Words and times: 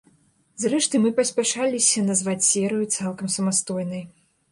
Зрэшты, 0.63 1.01
мы 1.03 1.09
паспяшаліся 1.19 2.03
назваць 2.07 2.47
серыю 2.47 2.87
цалкам 2.95 3.27
самастойнай. 3.35 4.03